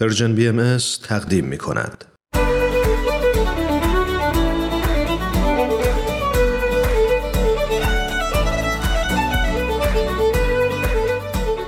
[0.00, 2.04] Persian BM تقدیم می کند.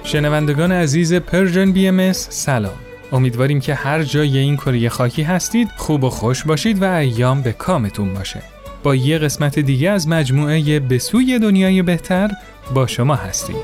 [0.05, 2.75] شنوندگان عزیز Persian BM سلام.
[3.13, 7.53] امیدواریم که هر جای این کره خاکی هستید خوب و خوش باشید و ایام به
[7.53, 8.43] کامتون باشه.
[8.83, 12.31] با یه قسمت دیگه از مجموعه به سوی دنیای بهتر
[12.75, 13.57] با شما هستیم.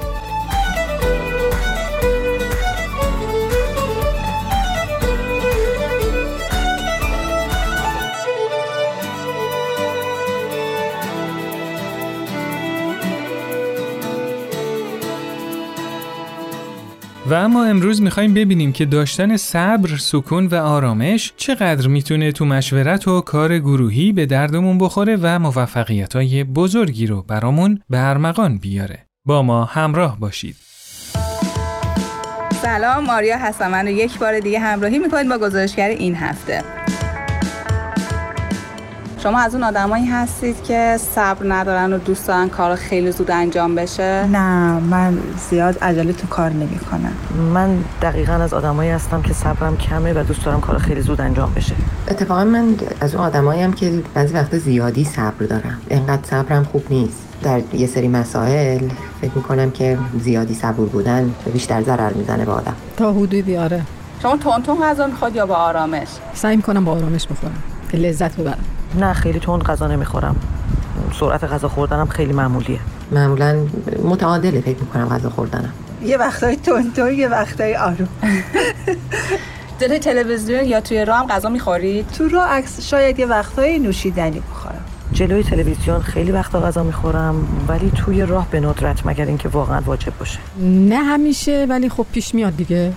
[17.30, 23.08] و اما امروز می‌خوایم ببینیم که داشتن صبر، سکون و آرامش چقدر می‌تونه تو مشورت
[23.08, 29.06] و کار گروهی به دردمون بخوره و موفقیت های بزرگی رو برامون به ارمغان بیاره.
[29.24, 30.56] با ما همراه باشید.
[32.62, 36.62] سلام ماریا هستم من رو یک بار دیگه همراهی می‌کنید با گزارشگر این هفته
[39.26, 43.74] شما از اون آدمایی هستید که صبر ندارن و دوست دارن کار خیلی زود انجام
[43.74, 45.18] بشه؟ نه من
[45.50, 47.12] زیاد عجله تو کار نمی کنم
[47.54, 51.52] من دقیقا از آدمایی هستم که صبرم کمه و دوست دارم کار خیلی زود انجام
[51.56, 51.74] بشه.
[52.08, 55.80] اتفاقا من از اون آدمایی هم که بعضی وقت زیادی صبر دارم.
[55.88, 57.18] اینقدر صبرم خوب نیست.
[57.42, 58.88] در یه سری مسائل
[59.20, 62.74] فکر می‌کنم که زیادی صبور بودن بیشتر ضرر می‌زنه به آدم.
[62.96, 63.82] تا حدودی آره.
[64.22, 67.62] شما تون غذا می‌خواد یا با آرامش؟ سعی می‌کنم با آرامش بخورم.
[67.92, 68.64] که لذت ببرم.
[68.96, 70.36] نه خیلی تند غذا نمی‌خورم.
[71.20, 72.78] سرعت غذا خوردنم خیلی معمولیه.
[73.12, 73.56] معمولا
[74.04, 75.72] متعادله فکر می‌کنم غذا خوردنم.
[76.02, 78.08] یه وقتای تون یه وقتای آروم.
[79.80, 84.40] جلوی تلویزیون یا توی راه هم غذا می‌خورید تو راه عکس شاید یه وقتای نوشیدنی
[84.40, 84.84] بخورم.
[85.12, 90.12] جلوی تلویزیون خیلی وقتا غذا می‌خورم ولی توی راه به ندرت مگر اینکه واقعا واجب
[90.18, 90.38] باشه.
[90.62, 92.92] نه همیشه ولی خب پیش میاد دیگه.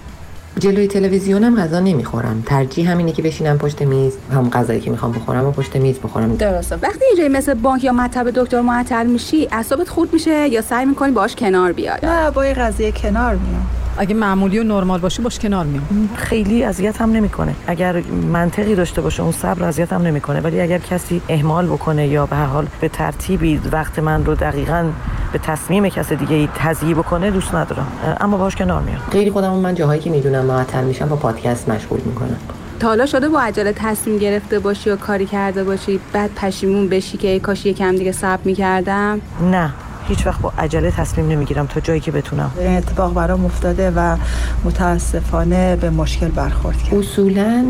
[0.57, 2.43] جلوی تلویزیونم غذا نمی‌خورم.
[2.45, 4.13] ترجیح همینه که بشینم پشت میز.
[4.33, 6.35] هم غذایی که می‌خوام بخورم و پشت میز بخورم.
[6.35, 6.75] درسته.
[6.75, 11.11] وقتی اینجایی مثل بانک یا مطب دکتر معطل میشی اعصابت خورد میشه یا سعی می‌کنی
[11.11, 13.78] باش کنار بیای؟ نه با قضیه کنار میام.
[13.97, 17.55] اگه معمولی و نرمال باشه باش کنار میام خیلی اذیت هم نمی‌کنه.
[17.67, 18.01] اگر
[18.33, 20.39] منطقی داشته باشه اون صبر اذیت هم نمی‌کنه.
[20.39, 24.85] ولی اگر کسی اهمال بکنه یا به هر حال به ترتیبی وقت من رو دقیقاً
[25.33, 27.87] به تصمیم کس دیگه ای تضییع بکنه دوست ندارم.
[28.21, 28.99] اما باش کنار میام.
[29.11, 32.37] خیلی خودم من جاهایی که می‌دونم معطل میشم با پادکست مشغول می‌کنم.
[32.79, 37.17] تا حالا شده با عجله تصمیم گرفته باشی و کاری کرده باشی بعد پشیمون بشی
[37.17, 39.73] که کاش یکم دیگه صبر می‌کردم؟ نه.
[40.09, 42.51] هیچ وقت با عجله تصمیم نمی‌گیرم تا جایی که بتونم.
[42.59, 44.17] این اتفاق برام افتاده و
[44.65, 46.95] متاسفانه به مشکل برخورد کرد.
[46.95, 47.65] اصولا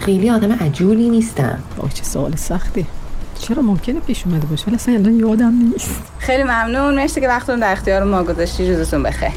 [0.00, 1.58] خیلی آدم عجولی نیستم.
[1.94, 2.86] چه سوال سختی.
[3.38, 6.02] چرا ممکنه پیش اومده باشه؟ ولی اصلا الان یادم نیست.
[6.18, 6.94] خیلی ممنون.
[6.94, 8.74] مرسی که وقتتون در اختیار ما گذاشتی.
[8.74, 9.30] روزتون بخیر.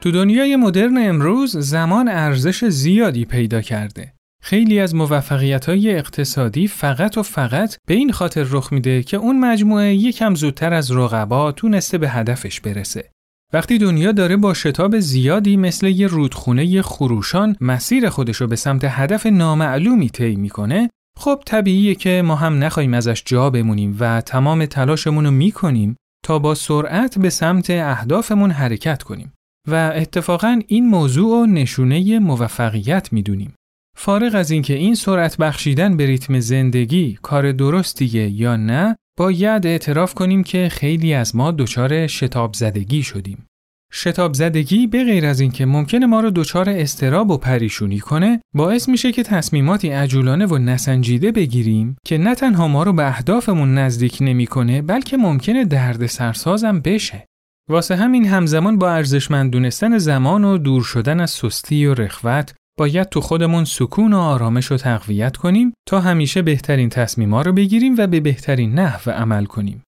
[0.00, 4.12] تو دنیای مدرن امروز زمان ارزش زیادی پیدا کرده.
[4.42, 9.40] خیلی از موفقیت های اقتصادی فقط و فقط به این خاطر رخ میده که اون
[9.40, 13.10] مجموعه یکم زودتر از رقبا تونسته به هدفش برسه.
[13.52, 19.26] وقتی دنیا داره با شتاب زیادی مثل یه رودخونه خروشان مسیر خودشو به سمت هدف
[19.26, 25.24] نامعلومی طی می‌کنه، خب طبیعیه که ما هم نخواهیم ازش جا بمونیم و تمام تلاشمون
[25.24, 29.32] رو می‌کنیم تا با سرعت به سمت اهدافمون حرکت کنیم.
[29.68, 33.54] و اتفاقا این موضوع و نشونه موفقیت می‌دونیم.
[33.96, 40.14] فارغ از اینکه این سرعت بخشیدن به ریتم زندگی کار درستیه یا نه، باید اعتراف
[40.14, 43.46] کنیم که خیلی از ما دچار شتاب زدگی شدیم.
[43.92, 48.88] شتاب زدگی به غیر از اینکه ممکنه ما رو دچار استراب و پریشونی کنه، باعث
[48.88, 54.18] میشه که تصمیماتی عجولانه و نسنجیده بگیریم که نه تنها ما رو به اهدافمون نزدیک
[54.20, 57.26] نمی‌کنه، بلکه ممکنه درد سرسازم بشه.
[57.70, 63.08] واسه همین همزمان با ارزشمند دونستن زمان و دور شدن از سستی و رخوت باید
[63.08, 68.06] تو خودمون سکون و آرامش رو تقویت کنیم تا همیشه بهترین تصمیما رو بگیریم و
[68.06, 69.82] به بهترین نحو عمل کنیم.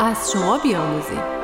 [0.00, 1.35] از شما بیاموزیم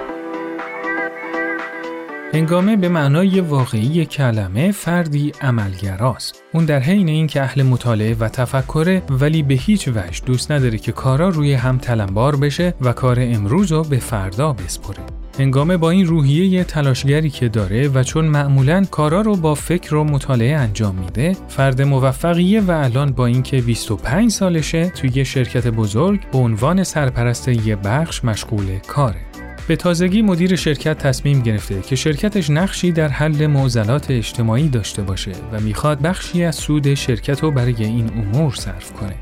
[2.35, 6.43] هنگامه به معنای واقعی کلمه فردی عملگراست.
[6.53, 10.93] اون در حین اینکه اهل مطالعه و تفکره ولی به هیچ وجه دوست نداره که
[10.93, 14.99] کارا روی هم تلمبار بشه و کار امروز رو به فردا بسپره.
[15.39, 20.05] هنگامه با این روحیه تلاشگری که داره و چون معمولا کارا رو با فکر و
[20.05, 26.31] مطالعه انجام میده فرد موفقیه و الان با اینکه 25 سالشه توی یه شرکت بزرگ
[26.31, 29.32] به عنوان سرپرست یه بخش مشغول کاره
[29.73, 35.33] به تازگی مدیر شرکت تصمیم گرفته که شرکتش نقشی در حل معضلات اجتماعی داشته باشه
[35.53, 39.15] و می‌خواد بخشی از سود شرکت رو برای این امور صرف کنه.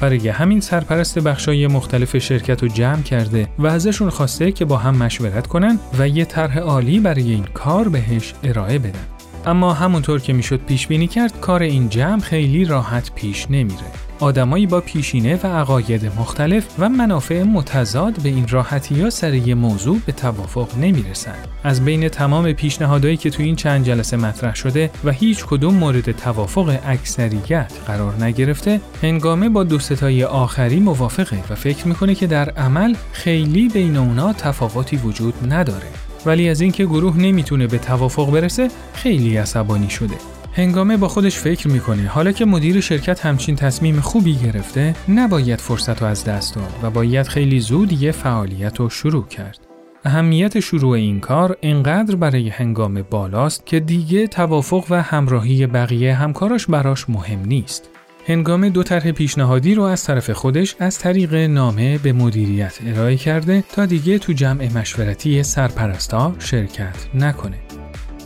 [0.00, 4.96] برای همین سرپرست بخشای مختلف شرکت رو جمع کرده و ازشون خواسته که با هم
[4.96, 9.06] مشورت کنن و یه طرح عالی برای این کار بهش ارائه بدن.
[9.46, 14.07] اما همونطور که می‌شد پیش بینی کرد کار این جمع خیلی راحت پیش نمیره.
[14.20, 19.54] آدمایی با پیشینه و عقاید مختلف و منافع متضاد به این راحتی ها سر یه
[19.54, 21.34] موضوع به توافق نمی‌رسن.
[21.64, 26.12] از بین تمام پیشنهادهایی که تو این چند جلسه مطرح شده و هیچ کدوم مورد
[26.12, 32.50] توافق اکثریت قرار نگرفته، هنگامه با دو ستای آخری موافقه و فکر می‌کنه که در
[32.50, 35.86] عمل خیلی بین اونا تفاوتی وجود نداره.
[36.26, 40.37] ولی از اینکه گروه نمی‌تونه به توافق برسه خیلی عصبانی شده.
[40.52, 46.02] هنگامه با خودش فکر می‌کنه حالا که مدیر شرکت همچین تصمیم خوبی گرفته نباید فرصت
[46.02, 49.58] رو از دست داد و باید خیلی زود یه فعالیت رو شروع کرد.
[50.04, 56.66] اهمیت شروع این کار انقدر برای هنگام بالاست که دیگه توافق و همراهی بقیه همکاراش
[56.66, 57.90] براش مهم نیست.
[58.26, 63.64] هنگام دو طرح پیشنهادی رو از طرف خودش از طریق نامه به مدیریت ارائه کرده
[63.72, 67.58] تا دیگه تو جمع مشورتی سرپرستا شرکت نکنه.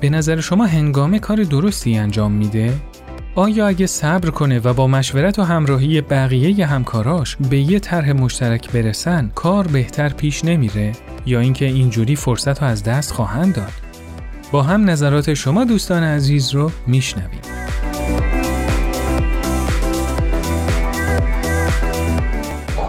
[0.03, 2.73] به نظر شما هنگامه کار درستی انجام میده؟
[3.35, 8.71] آیا اگه صبر کنه و با مشورت و همراهی بقیه همکاراش به یه طرح مشترک
[8.71, 10.93] برسن کار بهتر پیش نمیره
[11.27, 13.73] یا اینکه اینجوری فرصت رو از دست خواهند داد؟
[14.53, 17.52] با هم نظرات شما دوستان عزیز رو میشنویم.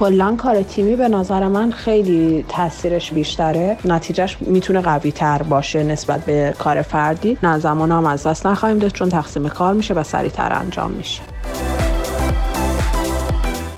[0.04, 3.78] کلا کار تیمی به نظر من خیلی تاثیرش بیشتره.
[3.86, 7.38] نتیجهش می‌تونه قوی تر باشه نسبت به کار فردی.
[7.44, 11.22] نه زمان هم از دست نخواهیم داشت چون تقسیم کار میشه و سریعتر انجام میشه.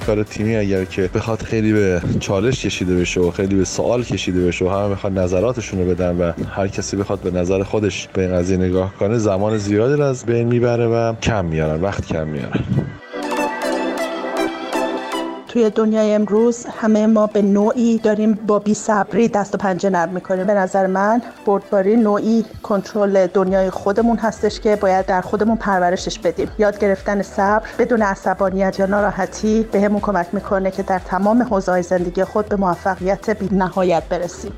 [0.06, 4.48] کار تیمی اگر که بخواد خیلی به چالش کشیده بشه و خیلی به سوال کشیده
[4.48, 8.22] بشه و همه بخواد نظراتشون رو بدن و هر کسی بخواد به نظر خودش به
[8.22, 12.60] این قضیه نگاه کنه زمان زیادی از بین می‌بره و کم میارن وقت کم میارن.
[15.56, 20.10] توی دنیای امروز همه ما به نوعی داریم با بی صبری دست و پنجه نرم
[20.10, 20.48] می‌کنیم.
[20.48, 26.52] به نظر من بردباری نوعی کنترل دنیای خودمون هستش که باید در خودمون پرورشش بدیم.
[26.58, 32.24] یاد گرفتن صبر بدون عصبانیت یا ناراحتی بهمون کمک می‌کنه که در تمام حوزه‌های زندگی
[32.24, 34.52] خود به موفقیت بی نهایت برسیم.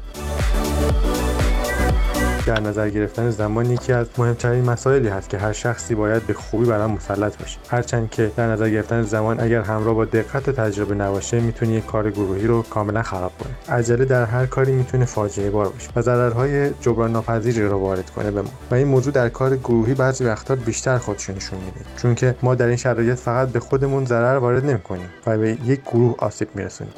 [2.47, 6.65] در نظر گرفتن زمان یکی از مهمترین مسائلی هست که هر شخصی باید به خوبی
[6.65, 7.57] بر آن مسلط باشه.
[7.69, 11.85] هرچند که در نظر گرفتن زمان اگر همراه با دقت و تجربه نباشه می‌تونه یک
[11.85, 13.77] کار گروهی رو کاملا خراب کنه.
[13.77, 18.31] عجله در هر کاری می‌تونه فاجعه بار باشه و ضررهای جبران ناپذیری رو وارد کنه
[18.31, 18.49] به ما.
[18.71, 22.55] و این موضوع در کار گروهی بعضی وقتها بیشتر خودشون نشون میده چون که ما
[22.55, 26.93] در این شرایط فقط به خودمون ضرر وارد نمی‌کنیم و به یک گروه آسیب میرسونیم.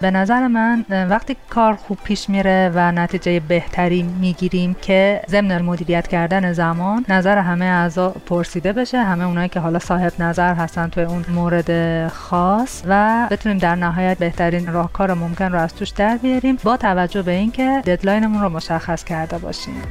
[0.00, 6.08] به نظر من وقتی کار خوب پیش میره و نتیجه بهتری می‌گیریم که ضمن مدیریت
[6.08, 9.02] کردن زمان نظر همه اعضا پرسیده بشه.
[9.02, 14.18] همه اونایی که حالا صاحب نظر هستن توی اون مورد خاص و بتونیم در نهایت
[14.18, 18.48] بهترین راهکار ممکن رو از توش در بیاریم با توجه به اینکه deadline مون رو
[18.48, 19.82] مشخص کرده باشیم.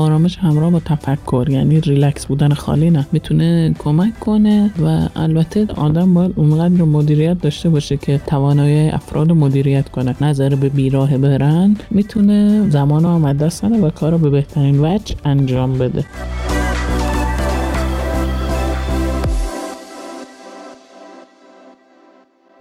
[0.00, 3.06] آرامش همراه با تفکر یعنی ریلکس بودن خالی نه.
[3.12, 9.88] می‌تونه کمک کنه و البته آدم باید اونقدر مدیریت داشته باشه که توانایی افراد مدیریت
[9.88, 10.14] کنه.
[10.20, 15.78] نظر به بیراه برن می‌تونه زمان آمد دست و کار رو به بهترین وجه انجام
[15.78, 16.04] بده.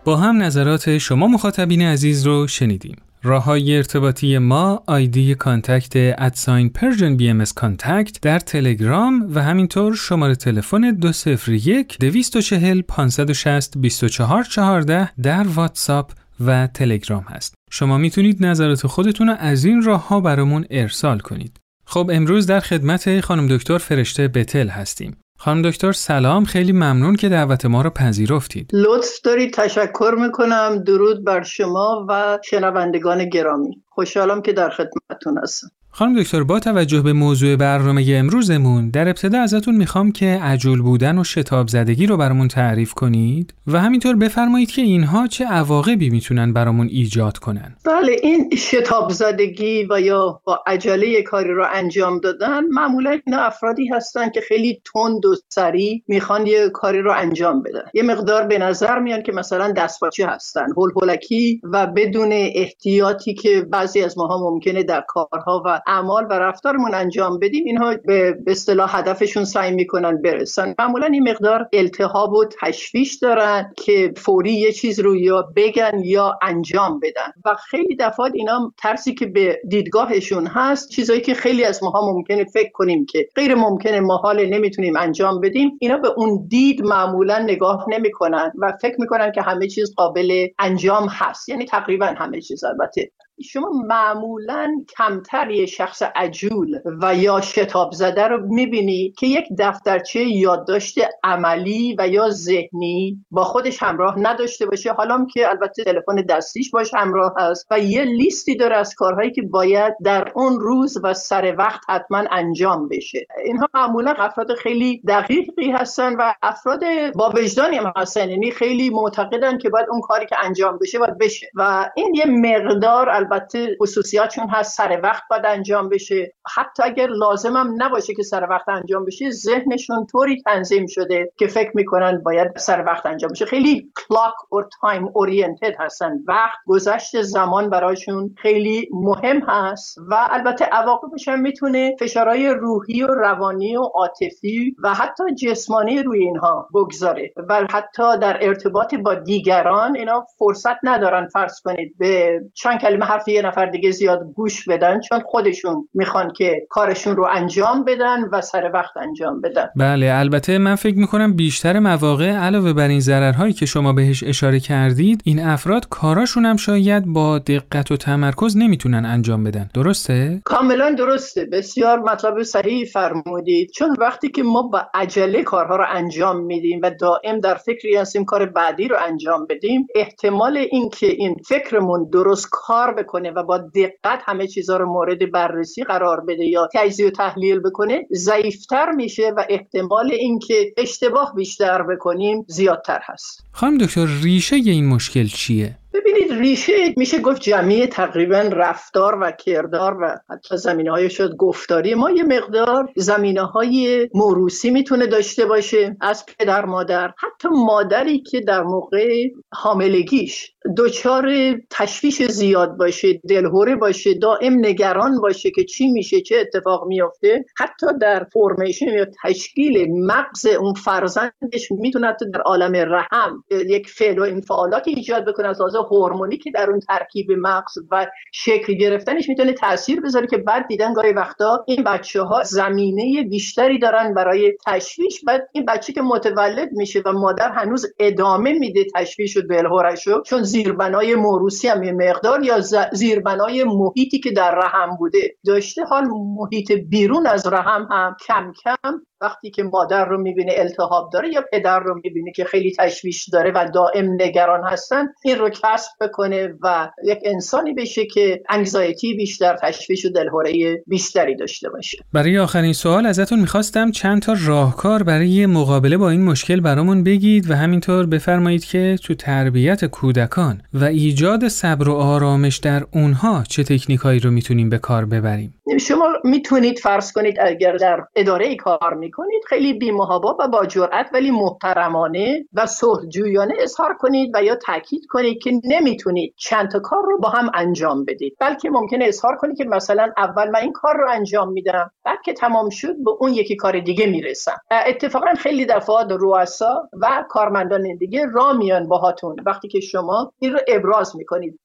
[0.05, 2.95] با هم نظرات شما مخاطبین عزیز رو شنیدیم.
[3.23, 9.95] راه های ارتباطی ما آیدی کانتکت ادساین پرژن بی ام کانتکت در تلگرام و همینطور
[9.95, 16.11] شماره تلفن 201 240 560 2414 در واتساپ
[16.45, 17.55] و تلگرام هست.
[17.71, 21.57] شما می‌تونید نظرات خودتون رو از این راه ها برامون ارسال کنید.
[21.85, 25.17] خب امروز در خدمت خانم دکتر فرشته بتل هستیم.
[25.41, 26.45] خانم دکتر سلام.
[26.45, 28.69] خیلی ممنون که دعوت ما رو پذیرفتید.
[28.73, 29.53] لطف دارید.
[29.53, 30.83] تشکر می‌کنم.
[30.85, 33.83] درود بر شما و شنوندگان گرامی.
[33.89, 35.67] خوشحالم که در خدمتتون هستم.
[35.91, 41.17] خانم دکتر با توجه به موضوع برنامه امروزمون در ابتدا ازتون می‌خوام که عجول بودن
[41.17, 46.53] و شتاب زدگی رو برامون تعریف کنید و همینطور بفرمایید که اینها چه عواقبی می‌تونن
[46.53, 47.75] برامون ایجاد کنن.
[47.85, 53.87] بله این شتاب زدگی و یا با عجله کاری رو انجام دادن معمولا این افرادی
[53.87, 57.83] هستن که خیلی تند و سریع می‌خوان یه کاری رو انجام بدن.
[57.93, 63.61] یه مقدار به نظر میان که مثلا دستپاچه هستن هول هولکی و بدون احتیاطی که
[63.61, 68.99] بعضی از ماها ممکنه در کارها و اعمال و رفتارمون انجام بدیم اینها به اصطلاح
[68.99, 70.75] هدفشون سعی می‌کنن برسن.
[70.79, 76.39] معمولا این مقدار التهاب و تشویش دارن که فوری یه چیز رو یا بگن یا
[76.41, 77.31] انجام بدن.
[77.45, 82.43] و خیلی دفعات اینا ترسی که به دیدگاهشون هست چیزایی که خیلی از ماها ممکنه
[82.43, 87.39] فکر کنیم که غیر ممکنه ما حال نمی‌تونیم انجام بدیم اینا به اون دید معمولا
[87.39, 91.49] نگاه نمی‌کنن و فکر می‌کنن که همه چیز قابل انجام هست.
[91.49, 93.11] یعنی تقریبا همه چیز البته
[93.43, 100.23] شما معمولا کمتر یه شخص عجول و یا شتاب زده رو می‌بینی که یک دفترچه
[100.23, 104.91] یادداشت عملی و یا ذهنی با خودش همراه نداشته باشه.
[104.91, 109.41] حالا که البته تلفن دستیش باش همراه هست و یه لیستی داره از کارهایی که
[109.41, 113.27] باید در اون روز و سر وقت حتما انجام بشه.
[113.45, 116.83] اینها معمولا افراد خیلی دقیقی هستن و افراد
[117.15, 118.29] با وجدانی هم هستن.
[118.29, 121.47] یعنی خیلی معتقدن که باید اون کاری که انجام بشه باید بشه.
[121.55, 126.33] و این یه مقدار البته خصوصیاتشون هست سر وقت باید انجام بشه.
[126.55, 131.71] حتی اگر لازمم نباشه که سر وقت انجام بشه ذهنشون طوری تنظیم شده که فکر
[131.73, 133.45] می‌کنن باید سر وقت انجام بشه.
[133.45, 136.11] خیلی clock or time oriented هستن.
[136.27, 143.07] وقت گذشت زمان براشون خیلی مهم هست و البته عواقبش هم می‌تونه فشارهای روحی و
[143.07, 149.95] روانی و عاطفی و حتی جسمانی روی اینها بگذاره و حتی در ارتباط با دیگران
[149.95, 154.99] اینا فرصت ندارن فرض کنید به چند کلمه حرف یه نفر دیگه زیاد گوش بدن
[154.99, 159.69] چون خودشون می‌خوان که کارشون رو انجام بدن و سر وقت انجام بدن.
[159.75, 164.59] بله البته من فکر می‌کنم بیشتر مواقع علاوه بر این ضررهایی که شما بهش اشاره
[164.59, 169.69] کردید این افراد کاراشون هم شاید با دقت و تمرکز نمی‌تونن انجام بدن.
[169.73, 171.45] درسته؟ کاملا درسته.
[171.45, 173.71] بسیار مطلب صحیح فرمودید.
[173.71, 178.25] چون وقتی که ما با عجله کارها رو انجام میدیم و دائم در فکری هستیم
[178.25, 184.19] کار بعدی رو انجام بدیم احتمال اینکه این فکرمون درست کار بکنه و با دقت
[184.25, 189.45] همه چیزها رو مورد بررسی قرار بده یا تجزیه و تحلیل بکنه ضعیفتر میشه و
[189.49, 193.43] احتمال اینکه اشتباه بیشتر بکنیم زیادتر هست.
[193.51, 199.97] خانم دکتر ریشه این مشکل چیه؟ ببینید ریشه میشه گفت جمعی تقریبا رفتار و کردار
[200.01, 201.95] و حتی زمینه های شد گفتاری.
[201.95, 205.97] ما یه مقدار زمینه های موروسی می‌تونه داشته باشه.
[206.01, 214.13] از پدر مادر حتی مادری که در موقع حاملگیش دچار تشویش زیاد باشه دلهوره باشه
[214.13, 220.45] دائم نگران باشه که چی میشه چه اتفاق میافته حتی در فرمیشن یا تشکیل مغز
[220.45, 226.51] اون فرزندش می‌تونه در عالم رحم یک فعل و انفعالاتی ایجاد بکنه از هورمونی که
[226.51, 231.63] در اون ترکیب مغز و شکل گرفتنش می‌تونه تاثیر بذاره که بعد دیدن گاهی وقتا
[231.67, 237.11] این بچه ها زمینه بیشتری دارن برای تشویش بعد این بچه که متولد میشه و
[237.11, 242.59] مادر هنوز ادامه میده تشویش و دلهورشو چون زیربنای موروسی هم یه مقدار یا
[242.93, 246.07] زیربنای محیطی که در رحم بوده داشته حال
[246.37, 251.43] محیط بیرون از رحم هم کم کم وقتی که مادر رو می‌بینه التهاب داره یا
[251.51, 256.53] پدر رو می‌بینه که خیلی تشویش داره و دائم نگران هستن این رو کسب بکنه
[256.63, 261.97] و یک انسانی بشه که انگزایتی بیشتر تشویش و دلهوره بیشتری داشته باشه.
[262.13, 267.51] برای آخرین سوال ازتون می‌خواستم چند تا راهکار برای مقابله با این مشکل برامون بگید
[267.51, 273.63] و همینطور بفرمایید که تو تربیت کودکان و ایجاد صبر و آرامش در اونها چه
[273.63, 275.53] تکنیکایی رو می‌تونیم به کار ببریم.
[275.77, 281.31] شما می‌تونید فرض کنید اگر در اداره کار می‌کنید خیلی بیمهابا و با جرأت ولی
[281.31, 287.17] محترمانه و صلحجویانه اظهار کنید و یا تاکید کنید که نمی‌تونید چند تا کار رو
[287.17, 288.35] با هم انجام بدید.
[288.39, 292.33] بلکه ممکنه اظهار کنید که مثلا اول من این کار رو انجام میدم بعد که
[292.33, 294.57] تمام شد به اون یکی کار دیگه می‌رسم.
[294.87, 299.35] اتفاقا خیلی دفعات رؤسا و کارمندان دیگه را میان باهاتون.
[299.45, 301.59] وقتی که شما این رو ابراز می‌کنید.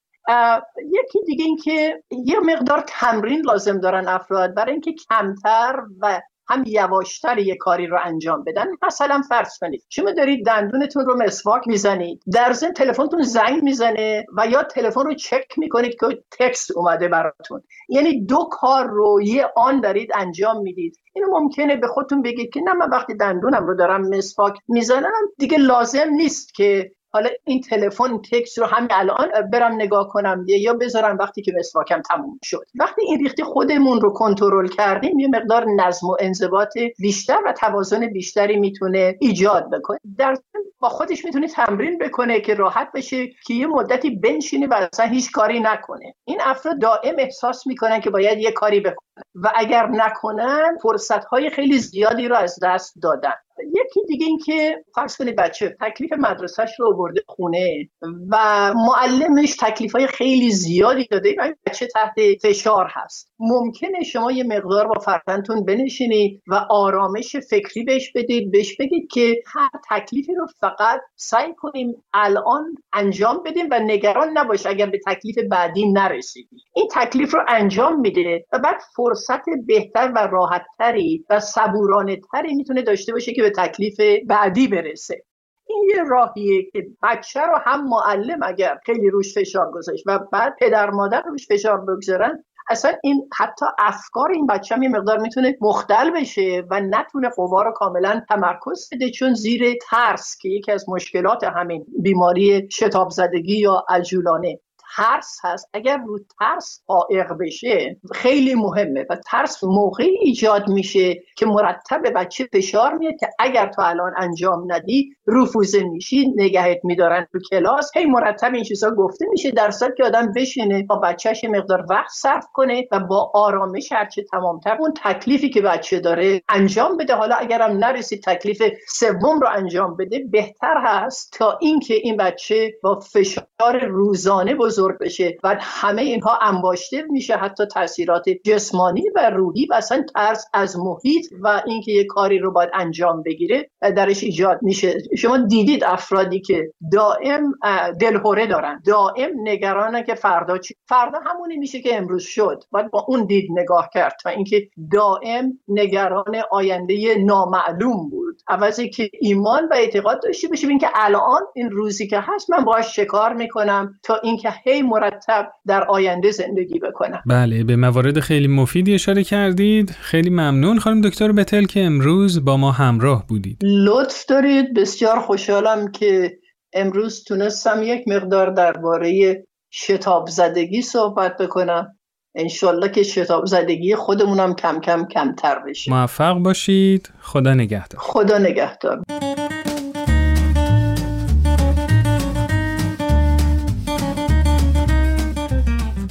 [0.92, 4.54] یکی دیگه این که یه مقدار تمرین لازم دارن افراد.
[4.54, 8.66] برای اینکه کمتر و هم یواشتر یه کاری رو انجام بدن.
[8.82, 12.22] مثلا فرض کنید شما دارید دندونتون رو مسواک می‌زنید.
[12.32, 17.62] در ضمن تلفنتون زنگ می‌زنه و یا تلفن رو چک می‌کنید که تکست اومده براتون.
[17.88, 20.98] یعنی دو کار رو یه آن دارید انجام می‌دید.
[21.14, 25.58] اینو ممکنه به خودتون بگید که نه من وقتی دندونم رو دارم مسواک می‌زنم دیگه
[25.58, 30.44] لازم نیست که حالا این تلفن تکس رو همین الان برم نگاه کنم.
[30.48, 32.66] یا بذارم وقتی که مسواکم تموم شد.
[32.74, 38.06] وقتی این ریختی خودمون رو کنترل کردیم یه مقدار نظم و انضباط بیشتر و توازن
[38.06, 39.98] بیشتری می‌تونه ایجاد بکنه.
[40.18, 40.36] در
[40.80, 45.32] با خودش می‌تونه تمرین بکنه که راحت بشه که یه مدتی بنشینه و اصلا هیچ
[45.32, 46.14] کاری نکنه.
[46.24, 49.24] این افراد دائم احساس می‌کنن که باید یه کاری بکنن.
[49.34, 53.34] و اگر نکنن فرصت های خیلی زیادی رو از دست دادن.
[53.58, 57.88] یکی دیگه این که فرض کنید بچه تکلیف مدرسهش رو برده خونه
[58.30, 58.36] و
[58.74, 63.32] معلمش تکلیف های خیلی زیادی داده و بچه تحت فشار هست.
[63.38, 69.42] ممکنه شما یه مقدار با فرزندتون بنشینید و آرامش فکری بهش بدید بهش بگید که
[69.46, 75.38] هر تکلیفی رو فقط سعی کنیم الان انجام بدیم و نگران نباش اگر به تکلیف
[75.50, 76.56] بعدی نرسیدی.
[76.74, 82.82] این تکلیف رو انجام میده و بعد فرصت بهتر و راحتتری و صبورانه تری می‌تونه
[82.82, 85.24] داشته باشه که به تکلیف بعدی برسه.
[85.66, 90.56] این یه راهیه که بچه رو هم معلم اگر خیلی روش فشار گذاشت و بعد
[90.60, 95.56] پدر مادر روش فشار بگذارن اصلا این حتی افکار این بچه هم یه مقدار می‌تونه
[95.60, 100.88] مختل بشه و نتونه قوا رو کاملا تمرکز بده چون زیر ترس که یکی از
[100.88, 104.60] مشکلات همین بیماری شتاب زدگی یا الجولانه
[104.96, 105.70] ترس هست.
[105.72, 112.48] اگر رو ترس قائق بشه خیلی مهمه و ترس موقعی ایجاد میشه که مرتب بچه
[112.52, 117.90] فشار میاد که اگر تو الان انجام ندی رفوزه میشی نگهت میدارن تو کلاس.
[117.96, 122.46] هی مرتب این چیزا گفته میشه در که آدم بشینه با بچهش مقدار وقت صرف
[122.52, 127.14] کنه و با آرامش هرچه تمامتر اون تکلیفی که بچه داره انجام بده.
[127.14, 133.00] حالا اگرم نرسید تکلیف سوم رو انجام بده بهتر هست تا اینکه این بچه با
[133.00, 135.36] فشار روزانه بزرگ بشه.
[135.44, 141.26] و همه اینها انباشته میشه حتی تاثیرات جسمانی و روحی و اصلا ترس از محیط
[141.42, 144.94] و اینکه یه کاری رو باید انجام بگیره درش ایجاد میشه.
[145.18, 147.52] شما دیدید افرادی که دائم
[148.00, 148.82] دلهوره دارن.
[148.86, 152.64] دائم نگرانه که فردا چی؟ فردا همونی میشه که امروز شد.
[152.70, 158.34] باید با اون دید نگاه کرد و اینکه دائم نگران آینده نامعلوم بود.
[158.48, 162.96] عوضی که ایمان و اعتقاد داشته باشیم اینکه الان این روزی که هست من باهاش
[162.96, 164.50] شکار می‌کنم تا اینکه
[164.82, 167.22] مرتب در آینده زندگی بکنم.
[167.26, 169.90] بله به موارد خیلی مفیدی اشاره کردید.
[169.90, 170.78] خیلی ممنون.
[170.78, 173.58] خانم دکتر بتل که امروز با ما همراه بودید.
[173.62, 174.74] لطف دارید.
[174.74, 176.38] بسیار خوشحالم که
[176.72, 179.36] امروز تونستم یک مقدار درباره
[179.72, 181.98] شتاب زدگی صحبت بکنم.
[182.34, 185.90] انشالله که شتاب زدگی خودمونم کم کم کمتر بشه.
[185.90, 187.10] موفق باشید.
[187.20, 188.00] خدا نگهدار.
[188.00, 189.02] خدا نگهدار.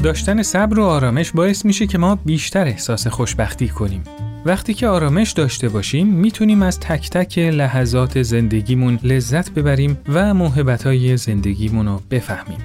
[0.03, 4.03] داشتن صبر و آرامش باعث میشه که ما بیشتر احساس خوشبختی کنیم.
[4.45, 11.17] وقتی که آرامش داشته باشیم می‌تونیم از تک تک لحظات زندگیمون لذت ببریم و موهبتهای
[11.17, 12.57] زندگیمون رو بفهمیم.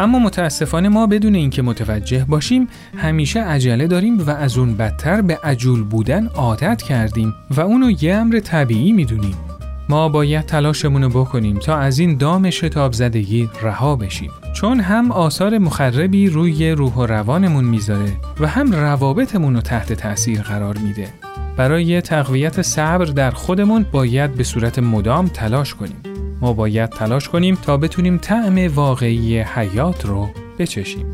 [0.00, 5.38] اما متاسفانه ما بدون اینکه متوجه باشیم همیشه عجله داریم و از اون بدتر به
[5.44, 9.47] عجول بودن عادت کردیم و اونو یه امر طبیعی می‌دونیم.
[9.90, 14.30] ما باید تلاشمون رو بکنیم تا از این دام شتاب زدگی رها بشیم.
[14.52, 20.42] چون هم آثار مخربی روی روح و روانمون می‌ذاره و هم روابطمون رو تحت تأثیر
[20.42, 21.08] قرار میده.
[21.56, 26.02] برای تقویت صبر در خودمون باید به صورت مدام تلاش کنیم.
[26.40, 31.06] ما باید تلاش کنیم تا بتونیم طعم واقعی حیات رو بچشیم.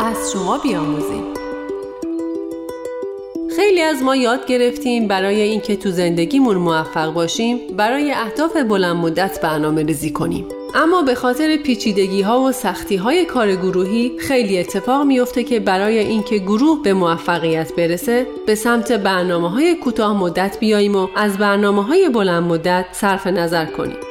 [0.00, 1.39] از شما بیاموزیم.
[3.60, 9.40] خیلی از ما یاد گرفتیم برای اینکه تو زندگیمون موفق باشیم برای اهداف بلند مدت
[9.42, 10.46] برنامه ریزی کنیم.
[10.74, 15.98] اما به خاطر پیچیدگی ها و سختی های کار گروهی خیلی اتفاق میفته که برای
[15.98, 21.84] اینکه گروه به موفقیت برسه به سمت برنامه های کوتاه مدت بیاییم و از برنامه
[21.84, 24.09] های بلند مدت صرف نظر کنیم.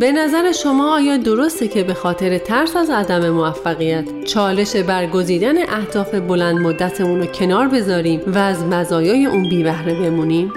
[0.00, 6.14] به نظر شما آیا درسته که به خاطر ترس از عدم موفقیت چالش برگزیدن اهداف
[6.14, 10.52] بلند مدتمون رو کنار بذاریم و از مزایای اون بی بهره بمونیم؟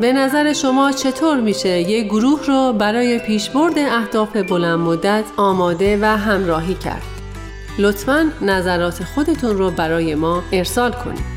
[0.00, 6.04] به نظر شما چطور میشه یک گروه رو برای پیشبرد اهداف بلند مدت آماده و
[6.04, 7.02] همراهی کرد؟
[7.78, 11.35] لطفا نظرات خودتون رو برای ما ارسال کنید.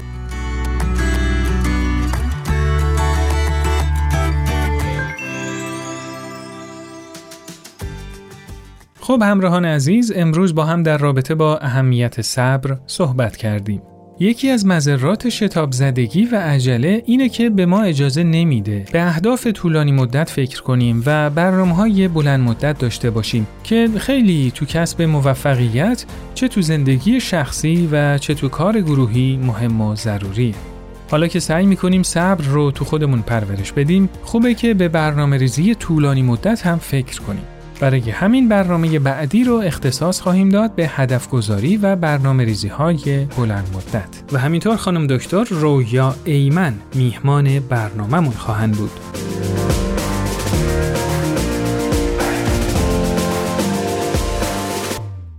[9.10, 13.82] خب همراهان عزیز امروز با هم در رابطه با اهمیت صبر صحبت کردیم.
[14.20, 19.48] یکی از مذرات شتاب زدگی و عجله اینه که به ما اجازه نمیده به اهداف
[19.48, 25.02] طولانی مدت فکر کنیم و برنامه های بلند مدت داشته باشیم که خیلی تو کسب
[25.02, 30.56] موفقیت چه تو زندگی شخصی و چه تو کار گروهی مهم و ضروریه.
[31.12, 35.76] حالا که سعی می‌کنیم صبر رو تو خودمون پرورش بدیم خوبه که به برنامه ریزی
[35.76, 37.59] طولانی مدت هم فکر کنیم.
[37.80, 43.26] برای همین برنامه بعدی رو اختصاص خواهیم داد به هدف گذاری و برنامه ریزی های
[43.26, 48.92] بلند مدت و همینطور خانم دکتر رویا ایمن میهمان برنامهمون خواهند بود.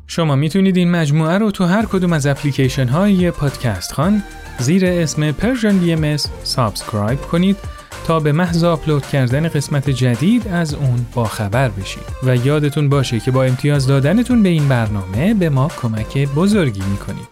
[0.07, 4.23] شما می‌تونید این مجموعه رو تو هر کدوم از اپلیکیشن های پادکست خوان
[4.59, 5.31] زیر اسم
[5.81, 7.57] BM subscribe کنید
[8.05, 13.31] تا به محض آپلود کردن قسمت جدید از اون باخبر بشید و یادتون باشه که
[13.31, 17.29] با امتیاز دادنتون به این برنامه به ما کمک بزرگی می‌کنید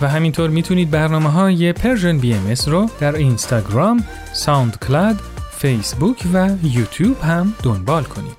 [0.00, 5.16] و همینطور می‌تونید برنامه های Persian BM رو در اینستاگرام، ساوند کلاد،
[5.58, 8.36] فیسبوک و یوتیوب هم دنبال کنید.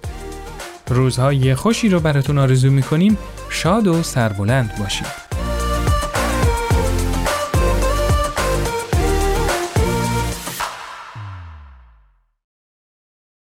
[0.90, 3.18] روزهای خوشی رو براتون آرزو می‌کنیم
[3.50, 5.29] شاد و سربلند باشید.